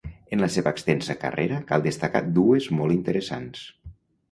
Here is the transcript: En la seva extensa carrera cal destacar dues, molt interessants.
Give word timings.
En 0.35 0.39
la 0.43 0.47
seva 0.53 0.71
extensa 0.75 1.15
carrera 1.25 1.59
cal 1.73 1.85
destacar 1.89 2.23
dues, 2.41 2.71
molt 2.81 2.99
interessants. 2.99 3.65